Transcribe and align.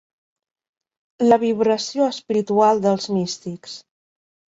La 1.27 1.37
vibració 1.43 2.07
espiritual 2.13 2.81
dels 2.87 3.07
místics. 3.19 3.77